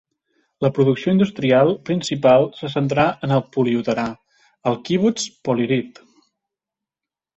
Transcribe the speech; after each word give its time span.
La 0.65 0.69
producció 0.77 1.11
industrial 1.15 1.73
principal 1.89 2.47
se 2.61 2.69
centra 2.77 3.05
en 3.27 3.35
el 3.37 3.43
poliuretà 3.57 4.07
al 4.73 4.81
quibuts 4.89 5.29
Polyrit. 5.49 6.01